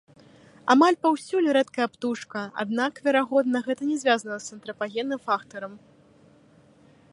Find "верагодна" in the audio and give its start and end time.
3.09-3.57